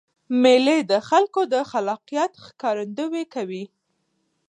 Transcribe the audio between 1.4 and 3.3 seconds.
د خلاقیت ښکارندویي